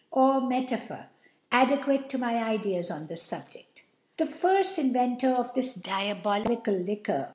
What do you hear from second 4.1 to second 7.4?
The firft Inventcr of this diaboli ^caliLiquor.